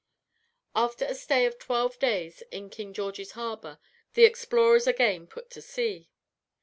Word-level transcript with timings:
After 0.75 1.05
a 1.05 1.13
stay 1.13 1.45
of 1.45 1.59
twelve 1.59 1.99
days 1.99 2.41
in 2.49 2.71
King 2.71 2.91
George's 2.91 3.33
Harbour, 3.33 3.77
the 4.15 4.25
explorers 4.25 4.87
again 4.87 5.27
put 5.27 5.51
to 5.51 5.61
sea. 5.61 6.09